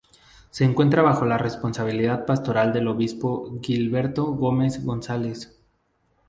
[0.49, 5.61] Se encuentra bajo la responsabilidad pastoral del obispo Gilberto Gómez González.